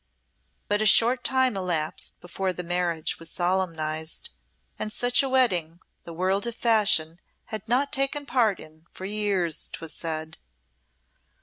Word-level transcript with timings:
But 0.67 0.81
a 0.81 0.87
short 0.87 1.23
time 1.23 1.55
elapsed 1.55 2.21
before 2.21 2.53
the 2.53 2.63
marriage 2.63 3.19
was 3.19 3.29
solemnised, 3.29 4.31
and 4.79 4.91
such 4.91 5.21
a 5.21 5.29
wedding 5.29 5.79
the 6.05 6.11
world 6.13 6.47
of 6.47 6.55
fashion 6.55 7.19
had 7.53 7.67
not 7.69 7.93
taken 7.93 8.25
part 8.25 8.59
in 8.59 8.87
for 8.91 9.05
years, 9.05 9.69
'twas 9.71 9.93
said. 9.93 10.39